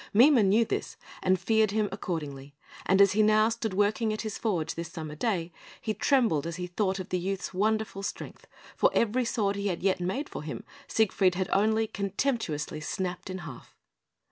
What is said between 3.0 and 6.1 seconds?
as he now stood working at his forge this summer day, he